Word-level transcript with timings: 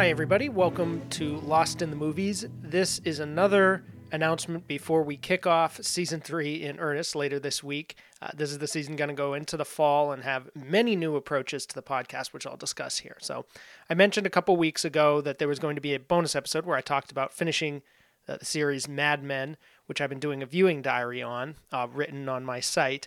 Hi, 0.00 0.08
everybody. 0.08 0.48
Welcome 0.48 1.06
to 1.10 1.36
Lost 1.40 1.82
in 1.82 1.90
the 1.90 1.96
Movies. 1.96 2.46
This 2.62 3.00
is 3.00 3.20
another 3.20 3.84
announcement 4.12 4.66
before 4.66 5.02
we 5.02 5.18
kick 5.18 5.46
off 5.46 5.78
season 5.84 6.22
three 6.22 6.62
in 6.62 6.78
earnest 6.78 7.14
later 7.14 7.38
this 7.38 7.62
week. 7.62 7.96
Uh, 8.22 8.30
this 8.34 8.50
is 8.50 8.56
the 8.56 8.66
season 8.66 8.96
going 8.96 9.08
to 9.10 9.14
go 9.14 9.34
into 9.34 9.58
the 9.58 9.64
fall 9.66 10.10
and 10.12 10.24
have 10.24 10.48
many 10.54 10.96
new 10.96 11.16
approaches 11.16 11.66
to 11.66 11.74
the 11.74 11.82
podcast, 11.82 12.28
which 12.28 12.46
I'll 12.46 12.56
discuss 12.56 13.00
here. 13.00 13.18
So, 13.20 13.44
I 13.90 13.94
mentioned 13.94 14.26
a 14.26 14.30
couple 14.30 14.56
weeks 14.56 14.86
ago 14.86 15.20
that 15.20 15.38
there 15.38 15.48
was 15.48 15.58
going 15.58 15.74
to 15.74 15.82
be 15.82 15.92
a 15.92 16.00
bonus 16.00 16.34
episode 16.34 16.64
where 16.64 16.78
I 16.78 16.80
talked 16.80 17.12
about 17.12 17.34
finishing 17.34 17.82
uh, 18.26 18.38
the 18.38 18.46
series 18.46 18.88
Mad 18.88 19.22
Men, 19.22 19.58
which 19.84 20.00
I've 20.00 20.08
been 20.08 20.18
doing 20.18 20.42
a 20.42 20.46
viewing 20.46 20.80
diary 20.80 21.22
on, 21.22 21.56
uh, 21.72 21.88
written 21.92 22.26
on 22.26 22.42
my 22.42 22.60
site 22.60 23.06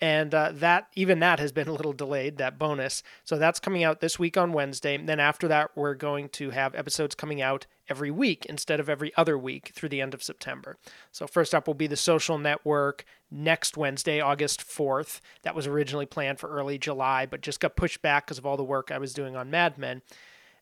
and 0.00 0.32
uh, 0.34 0.52
that 0.54 0.88
even 0.94 1.18
that 1.20 1.38
has 1.40 1.50
been 1.50 1.68
a 1.68 1.72
little 1.72 1.92
delayed 1.92 2.38
that 2.38 2.58
bonus. 2.58 3.02
So 3.24 3.36
that's 3.36 3.58
coming 3.58 3.82
out 3.82 4.00
this 4.00 4.18
week 4.18 4.36
on 4.36 4.52
wednesday. 4.52 4.94
And 4.94 5.08
then 5.08 5.20
after 5.20 5.48
that 5.48 5.70
we're 5.74 5.94
going 5.94 6.28
to 6.30 6.50
have 6.50 6.74
episodes 6.74 7.14
coming 7.14 7.42
out 7.42 7.66
every 7.88 8.10
week 8.10 8.46
instead 8.46 8.80
of 8.80 8.88
every 8.88 9.12
other 9.16 9.36
week 9.36 9.72
through 9.74 9.88
the 9.88 10.00
end 10.00 10.14
of 10.14 10.22
september. 10.22 10.76
So 11.10 11.26
first 11.26 11.54
up 11.54 11.66
will 11.66 11.74
be 11.74 11.86
the 11.86 11.96
social 11.96 12.38
network 12.38 13.04
next 13.30 13.76
wednesday 13.76 14.20
august 14.20 14.60
4th 14.66 15.20
that 15.42 15.54
was 15.54 15.66
originally 15.66 16.06
planned 16.06 16.38
for 16.38 16.48
early 16.48 16.78
july 16.78 17.26
but 17.26 17.42
just 17.42 17.60
got 17.60 17.76
pushed 17.76 18.00
back 18.00 18.24
because 18.24 18.38
of 18.38 18.46
all 18.46 18.56
the 18.56 18.64
work 18.64 18.90
i 18.90 18.96
was 18.98 19.12
doing 19.12 19.36
on 19.36 19.50
mad 19.50 19.78
men. 19.78 20.02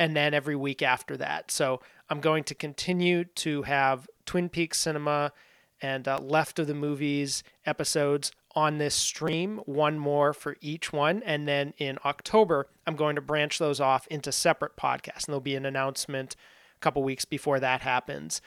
And 0.00 0.16
then 0.16 0.32
every 0.32 0.54
week 0.56 0.80
after 0.80 1.16
that. 1.18 1.50
So 1.50 1.80
i'm 2.08 2.20
going 2.20 2.44
to 2.44 2.54
continue 2.54 3.24
to 3.24 3.62
have 3.62 4.08
twin 4.24 4.48
peaks 4.48 4.78
cinema 4.78 5.32
and 5.80 6.06
uh, 6.08 6.18
left 6.18 6.58
of 6.58 6.66
the 6.66 6.74
movies 6.74 7.42
episodes 7.66 8.32
on 8.54 8.78
this 8.78 8.94
stream, 8.94 9.58
one 9.66 9.98
more 9.98 10.32
for 10.32 10.56
each 10.60 10.92
one. 10.92 11.22
And 11.22 11.46
then 11.46 11.74
in 11.78 11.98
October, 12.04 12.66
I'm 12.86 12.96
going 12.96 13.14
to 13.16 13.22
branch 13.22 13.58
those 13.58 13.80
off 13.80 14.06
into 14.08 14.32
separate 14.32 14.76
podcasts. 14.76 15.26
And 15.26 15.28
there'll 15.28 15.40
be 15.40 15.54
an 15.54 15.66
announcement 15.66 16.34
a 16.76 16.80
couple 16.80 17.02
weeks 17.02 17.24
before 17.24 17.60
that 17.60 17.82
happens. 17.82 18.40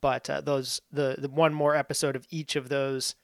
But 0.00 0.28
uh, 0.28 0.40
those 0.42 0.82
the, 0.92 1.16
the 1.18 1.28
one 1.28 1.54
more 1.54 1.74
episode 1.74 2.16
of 2.16 2.26
each 2.30 2.56
of 2.56 2.68
those 2.68 3.14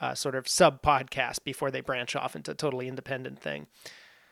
uh, 0.00 0.14
sort 0.14 0.36
of 0.36 0.46
sub 0.46 0.82
podcasts 0.82 1.42
before 1.42 1.70
they 1.70 1.80
branch 1.80 2.14
off 2.14 2.36
into 2.36 2.52
a 2.52 2.54
totally 2.54 2.86
independent 2.86 3.40
thing. 3.40 3.66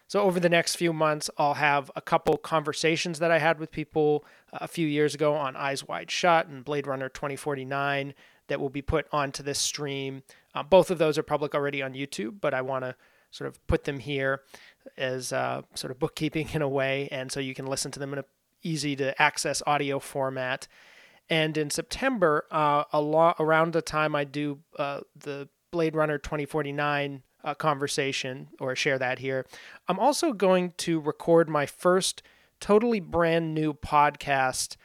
So 0.08 0.20
over 0.22 0.38
the 0.38 0.48
next 0.48 0.76
few 0.76 0.92
months, 0.92 1.28
I'll 1.36 1.54
have 1.54 1.90
a 1.96 2.00
couple 2.00 2.36
conversations 2.36 3.18
that 3.18 3.30
I 3.30 3.38
had 3.38 3.58
with 3.58 3.70
people 3.72 4.24
uh, 4.52 4.58
a 4.60 4.68
few 4.68 4.86
years 4.86 5.14
ago 5.14 5.34
on 5.34 5.56
Eyes 5.56 5.86
Wide 5.86 6.10
Shut 6.10 6.46
and 6.46 6.64
Blade 6.64 6.86
Runner 6.86 7.08
2049 7.08 8.14
that 8.48 8.60
will 8.60 8.70
be 8.70 8.82
put 8.82 9.06
onto 9.10 9.42
this 9.42 9.58
stream. 9.58 10.22
Uh, 10.54 10.62
both 10.62 10.90
of 10.90 10.98
those 10.98 11.18
are 11.18 11.22
public 11.22 11.54
already 11.54 11.82
on 11.82 11.94
YouTube, 11.94 12.40
but 12.40 12.54
I 12.54 12.62
want 12.62 12.84
to 12.84 12.94
sort 13.32 13.48
of 13.48 13.64
put 13.66 13.84
them 13.84 13.98
here 13.98 14.42
as 14.96 15.32
uh, 15.32 15.62
sort 15.74 15.90
of 15.90 15.98
bookkeeping 15.98 16.50
in 16.54 16.62
a 16.62 16.68
way, 16.68 17.08
and 17.10 17.30
so 17.30 17.41
you 17.41 17.54
can 17.54 17.66
listen 17.66 17.91
to 17.92 17.98
them 17.98 18.12
in 18.12 18.20
a 18.20 18.24
easy 18.62 18.96
to 18.96 19.20
access 19.20 19.62
audio 19.66 19.98
format. 19.98 20.66
And 21.28 21.56
in 21.56 21.70
September, 21.70 22.46
uh, 22.50 22.84
lo- 22.94 23.34
around 23.38 23.72
the 23.72 23.82
time 23.82 24.14
I 24.14 24.24
do 24.24 24.60
uh, 24.78 25.00
the 25.16 25.48
Blade 25.70 25.94
Runner 25.94 26.18
2049 26.18 27.22
uh, 27.47 27.55
conversation 27.55 28.48
or 28.61 28.77
share 28.77 28.98
that 28.98 29.20
here, 29.20 29.47
I'm 29.89 29.98
also 29.98 30.33
going 30.33 30.75
to 30.78 31.00
record 31.00 31.48
my 31.48 31.64
first 31.64 32.22
totally 32.61 33.00
brand 33.00 33.55
new 33.55 33.72
podcast 33.72 34.77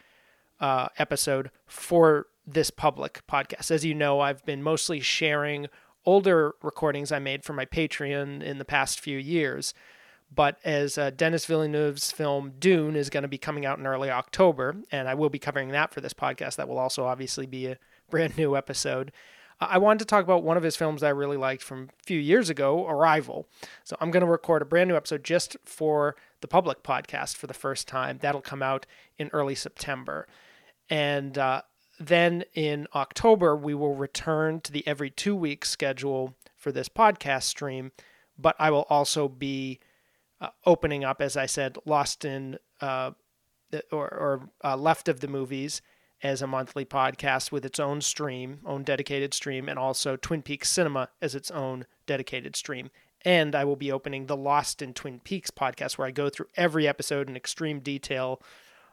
uh, 0.60 0.88
episode 0.96 1.50
for 1.66 2.28
this 2.46 2.70
public 2.70 3.22
podcast. 3.28 3.70
As 3.70 3.84
you 3.84 3.94
know, 3.94 4.20
I've 4.20 4.44
been 4.46 4.62
mostly 4.62 5.00
sharing 5.00 5.66
older 6.06 6.54
recordings 6.62 7.12
I 7.12 7.18
made 7.18 7.44
for 7.44 7.52
my 7.52 7.64
Patreon 7.64 8.42
in 8.42 8.58
the 8.58 8.64
past 8.64 9.00
few 9.00 9.18
years. 9.18 9.74
But 10.34 10.58
as 10.64 10.96
uh, 10.96 11.10
Denis 11.10 11.44
Villeneuve's 11.44 12.10
film 12.10 12.54
Dune 12.58 12.96
is 12.96 13.10
going 13.10 13.22
to 13.22 13.28
be 13.28 13.38
coming 13.38 13.66
out 13.66 13.78
in 13.78 13.86
early 13.86 14.10
October, 14.10 14.76
and 14.90 15.06
I 15.08 15.14
will 15.14 15.28
be 15.28 15.38
covering 15.38 15.68
that 15.68 15.92
for 15.92 16.00
this 16.00 16.14
podcast, 16.14 16.56
that 16.56 16.68
will 16.68 16.78
also 16.78 17.04
obviously 17.04 17.44
be 17.44 17.66
a 17.66 17.78
brand 18.08 18.38
new 18.38 18.56
episode. 18.56 19.12
I 19.60 19.78
wanted 19.78 20.00
to 20.00 20.04
talk 20.04 20.24
about 20.24 20.42
one 20.42 20.56
of 20.56 20.62
his 20.62 20.76
films 20.76 21.02
I 21.02 21.10
really 21.10 21.36
liked 21.36 21.62
from 21.62 21.90
a 22.00 22.04
few 22.04 22.18
years 22.18 22.50
ago, 22.50 22.86
Arrival. 22.86 23.46
So 23.84 23.96
I'm 24.00 24.10
going 24.10 24.24
to 24.24 24.30
record 24.30 24.62
a 24.62 24.64
brand 24.64 24.88
new 24.88 24.96
episode 24.96 25.24
just 25.24 25.56
for 25.64 26.16
the 26.40 26.48
public 26.48 26.82
podcast 26.82 27.36
for 27.36 27.46
the 27.46 27.54
first 27.54 27.86
time. 27.86 28.18
That'll 28.20 28.40
come 28.40 28.62
out 28.62 28.86
in 29.18 29.30
early 29.32 29.54
September. 29.54 30.26
And 30.90 31.38
uh, 31.38 31.62
then 32.00 32.44
in 32.54 32.86
October, 32.94 33.56
we 33.56 33.74
will 33.74 33.94
return 33.94 34.60
to 34.62 34.72
the 34.72 34.86
every 34.86 35.10
two 35.10 35.36
week 35.36 35.64
schedule 35.64 36.34
for 36.56 36.72
this 36.72 36.88
podcast 36.88 37.44
stream, 37.44 37.92
but 38.38 38.56
I 38.58 38.70
will 38.70 38.86
also 38.88 39.28
be 39.28 39.80
uh, 40.40 40.48
opening 40.66 41.04
up, 41.04 41.22
as 41.22 41.36
I 41.36 41.46
said, 41.46 41.78
Lost 41.86 42.24
in 42.24 42.58
uh, 42.80 43.12
or, 43.90 44.08
or 44.08 44.50
uh, 44.64 44.76
Left 44.76 45.08
of 45.08 45.20
the 45.20 45.28
Movies 45.28 45.82
as 46.22 46.40
a 46.40 46.46
monthly 46.46 46.84
podcast 46.84 47.50
with 47.50 47.64
its 47.64 47.80
own 47.80 48.00
stream, 48.00 48.60
own 48.64 48.84
dedicated 48.84 49.34
stream, 49.34 49.68
and 49.68 49.78
also 49.78 50.16
Twin 50.16 50.42
Peaks 50.42 50.70
Cinema 50.70 51.08
as 51.20 51.34
its 51.34 51.50
own 51.50 51.86
dedicated 52.06 52.54
stream. 52.54 52.90
And 53.24 53.54
I 53.54 53.64
will 53.64 53.76
be 53.76 53.92
opening 53.92 54.26
the 54.26 54.36
Lost 54.36 54.82
in 54.82 54.94
Twin 54.94 55.20
Peaks 55.20 55.50
podcast, 55.50 55.98
where 55.98 56.08
I 56.08 56.12
go 56.12 56.28
through 56.28 56.46
every 56.56 56.86
episode 56.86 57.28
in 57.28 57.36
extreme 57.36 57.80
detail 57.80 58.40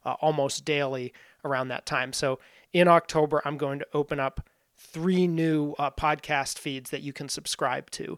uh, 0.06 0.14
almost 0.22 0.66
daily 0.66 1.14
around 1.44 1.68
that 1.70 1.86
time. 1.86 2.14
So 2.14 2.40
in 2.74 2.88
October, 2.88 3.42
I'm 3.46 3.58
going 3.58 3.80
to 3.80 3.88
open 3.94 4.20
up 4.20 4.48
three 4.78 5.28
new 5.28 5.74
uh, 5.78 5.92
podcast 5.92 6.58
feeds 6.58 6.90
that 6.90 7.02
you 7.02 7.14
can 7.14 7.30
subscribe 7.30 7.90
to. 7.92 8.18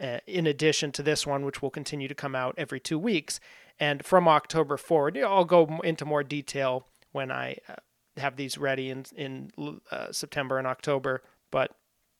Uh, 0.00 0.18
in 0.26 0.46
addition 0.46 0.90
to 0.90 1.02
this 1.02 1.26
one, 1.26 1.44
which 1.44 1.62
will 1.62 1.70
continue 1.70 2.08
to 2.08 2.14
come 2.14 2.34
out 2.34 2.54
every 2.58 2.80
two 2.80 2.98
weeks. 2.98 3.38
And 3.78 4.04
from 4.04 4.26
October 4.26 4.76
forward, 4.76 5.16
I'll 5.16 5.44
go 5.44 5.80
into 5.84 6.04
more 6.04 6.24
detail 6.24 6.86
when 7.12 7.30
I 7.30 7.58
uh, 7.68 7.74
have 8.16 8.36
these 8.36 8.58
ready 8.58 8.90
in, 8.90 9.04
in 9.16 9.50
uh, 9.90 10.12
September 10.12 10.58
and 10.58 10.66
October. 10.66 11.22
But 11.50 11.74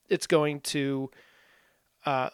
it's 0.08 0.26
going 0.26 0.60
to 0.60 1.10
uh, 2.04 2.30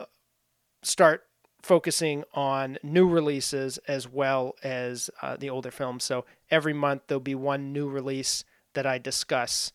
start 0.82 1.24
focusing 1.62 2.24
on 2.34 2.78
new 2.82 3.08
releases 3.08 3.78
as 3.88 4.08
well 4.08 4.54
as 4.62 5.10
uh, 5.22 5.36
the 5.36 5.50
older 5.50 5.70
films. 5.70 6.04
So 6.04 6.24
every 6.50 6.72
month 6.72 7.02
there'll 7.06 7.20
be 7.20 7.34
one 7.34 7.72
new 7.72 7.88
release 7.88 8.44
that 8.74 8.86
I 8.86 8.98
discuss 8.98 9.72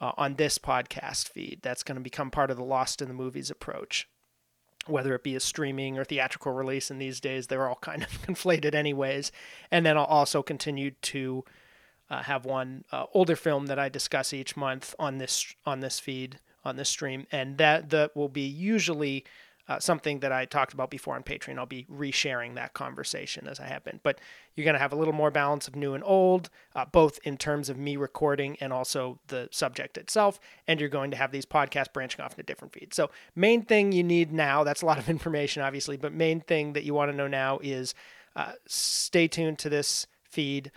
uh, 0.00 0.12
on 0.16 0.34
this 0.34 0.58
podcast 0.58 1.28
feed. 1.28 1.60
That's 1.62 1.82
going 1.82 1.96
to 1.96 2.02
become 2.02 2.30
part 2.30 2.50
of 2.50 2.56
the 2.56 2.64
Lost 2.64 3.00
in 3.00 3.08
the 3.08 3.14
Movies 3.14 3.50
approach. 3.50 4.08
Whether 4.86 5.14
it 5.14 5.22
be 5.22 5.36
a 5.36 5.40
streaming 5.40 5.98
or 5.98 6.04
theatrical 6.04 6.52
release, 6.52 6.90
in 6.90 6.98
these 6.98 7.20
days 7.20 7.46
they're 7.46 7.68
all 7.68 7.78
kind 7.80 8.02
of 8.02 8.08
conflated, 8.26 8.74
anyways. 8.74 9.30
And 9.70 9.84
then 9.84 9.96
I'll 9.96 10.04
also 10.04 10.42
continue 10.42 10.92
to 11.02 11.44
uh, 12.10 12.22
have 12.22 12.44
one 12.44 12.84
uh, 12.92 13.06
older 13.14 13.36
film 13.36 13.66
that 13.66 13.78
I 13.78 13.88
discuss 13.88 14.32
each 14.32 14.56
month 14.56 14.94
on 14.98 15.18
this 15.18 15.54
on 15.64 15.80
this 15.80 16.00
feed 16.00 16.38
on 16.64 16.76
this 16.76 16.88
stream, 16.88 17.26
and 17.32 17.56
that 17.58 17.90
that 17.90 18.14
will 18.16 18.28
be 18.28 18.42
usually 18.42 19.24
uh, 19.70 19.78
something 19.78 20.18
that 20.18 20.32
I 20.32 20.46
talked 20.46 20.72
about 20.72 20.90
before 20.90 21.14
on 21.14 21.22
Patreon. 21.22 21.56
I'll 21.56 21.64
be 21.64 21.86
resharing 21.88 22.56
that 22.56 22.74
conversation 22.74 23.46
as 23.46 23.60
I 23.60 23.66
have 23.66 23.84
been. 23.84 24.00
But 24.02 24.20
you're 24.56 24.64
going 24.64 24.74
to 24.74 24.80
have 24.80 24.92
a 24.92 24.96
little 24.96 25.14
more 25.14 25.30
balance 25.30 25.68
of 25.68 25.76
new 25.76 25.94
and 25.94 26.02
old, 26.04 26.50
uh, 26.74 26.86
both 26.86 27.20
in 27.22 27.36
terms 27.36 27.68
of 27.68 27.78
me 27.78 27.96
recording 27.96 28.56
and 28.60 28.72
also 28.72 29.20
the 29.28 29.48
subject 29.52 29.96
itself. 29.96 30.40
And 30.66 30.80
you're 30.80 30.88
going 30.88 31.12
to 31.12 31.16
have 31.16 31.30
these 31.30 31.46
podcasts 31.46 31.92
branching 31.92 32.20
off 32.20 32.32
into 32.32 32.42
different 32.42 32.74
feeds. 32.74 32.96
So, 32.96 33.10
main 33.36 33.62
thing 33.62 33.92
you 33.92 34.02
need 34.02 34.32
now, 34.32 34.64
that's 34.64 34.82
a 34.82 34.86
lot 34.86 34.98
of 34.98 35.08
information, 35.08 35.62
obviously, 35.62 35.96
but 35.96 36.12
main 36.12 36.40
thing 36.40 36.72
that 36.72 36.82
you 36.82 36.92
want 36.92 37.12
to 37.12 37.16
know 37.16 37.28
now 37.28 37.60
is 37.62 37.94
uh, 38.34 38.52
stay 38.66 39.28
tuned 39.28 39.60
to 39.60 39.68
this 39.68 40.08
feed. 40.24 40.72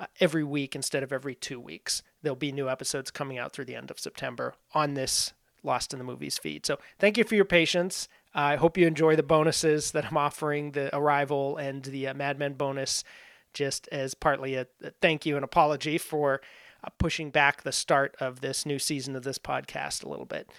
Uh, 0.00 0.06
every 0.18 0.42
week 0.42 0.74
instead 0.74 1.02
of 1.02 1.12
every 1.12 1.34
two 1.34 1.60
weeks. 1.60 2.02
There'll 2.22 2.34
be 2.34 2.52
new 2.52 2.70
episodes 2.70 3.10
coming 3.10 3.36
out 3.36 3.52
through 3.52 3.66
the 3.66 3.74
end 3.74 3.90
of 3.90 4.00
September 4.00 4.54
on 4.72 4.94
this 4.94 5.34
Lost 5.62 5.92
in 5.92 5.98
the 5.98 6.06
Movies 6.06 6.38
feed. 6.38 6.64
So, 6.64 6.78
thank 6.98 7.18
you 7.18 7.24
for 7.24 7.34
your 7.34 7.44
patience. 7.44 8.08
I 8.34 8.56
hope 8.56 8.78
you 8.78 8.86
enjoy 8.86 9.14
the 9.14 9.22
bonuses 9.22 9.90
that 9.90 10.06
I'm 10.06 10.16
offering 10.16 10.70
the 10.70 10.96
Arrival 10.96 11.58
and 11.58 11.82
the 11.82 12.06
uh, 12.06 12.14
Mad 12.14 12.38
Men 12.38 12.54
bonus, 12.54 13.04
just 13.52 13.88
as 13.92 14.14
partly 14.14 14.54
a, 14.54 14.66
thank 15.02 15.26
you 15.26 15.36
and 15.36 15.44
apology 15.44 15.98
for 15.98 16.40
uh, 16.82 16.88
pushing 16.96 17.28
back 17.28 17.62
the 17.62 17.72
start 17.72 18.16
of 18.20 18.40
this 18.40 18.64
new 18.64 18.78
season 18.78 19.14
of 19.16 19.22
this 19.22 19.36
podcast 19.36 20.02
a 20.02 20.08
little 20.08 20.24
bit. 20.24 20.50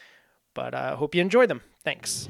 But 0.54 0.76
I 0.76 0.90
uh, 0.90 0.96
hope 0.98 1.16
you 1.16 1.22
enjoy 1.22 1.48
them. 1.48 1.62
Thanks. 1.84 2.30